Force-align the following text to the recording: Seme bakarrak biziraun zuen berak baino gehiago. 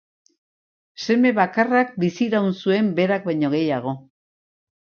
Seme 1.05 1.33
bakarrak 1.41 1.93
biziraun 2.05 2.51
zuen 2.65 2.91
berak 3.01 3.29
baino 3.31 3.53
gehiago. 3.59 3.95